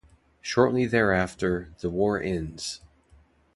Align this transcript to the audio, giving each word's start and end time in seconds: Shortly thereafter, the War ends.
Shortly 0.41 0.87
thereafter, 0.87 1.69
the 1.81 1.91
War 1.91 2.19
ends. 2.19 2.81